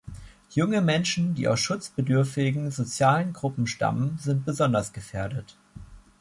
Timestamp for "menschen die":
0.81-1.47